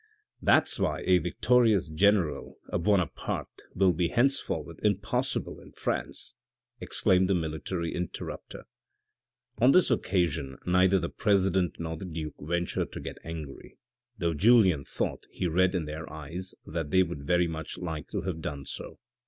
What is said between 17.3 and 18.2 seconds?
much like